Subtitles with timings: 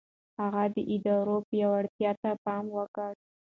[0.39, 3.11] هغه د ادارو پياوړتيا ته پام وکړ.